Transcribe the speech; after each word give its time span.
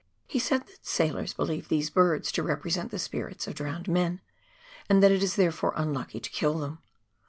He 0.25 0.39
said 0.39 0.65
that 0.65 0.83
sailors 0.83 1.35
believe 1.35 1.67
these 1.69 1.91
birds 1.91 2.31
to 2.31 2.41
represent 2.41 2.89
the 2.89 2.97
spirits 2.97 3.45
of 3.45 3.53
drowned 3.53 3.87
men, 3.87 4.19
and 4.89 5.03
that 5.03 5.11
it 5.11 5.21
is 5.21 5.35
therefore 5.35 5.73
unlucky 5.75 6.19
to 6.19 6.29
kill 6.31 6.57
them. 6.57 6.79